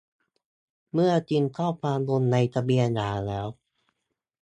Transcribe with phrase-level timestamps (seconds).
[0.93, 3.47] เมื่อพิมพ์ข้อความลงในทะเบียนหย่าแล้ว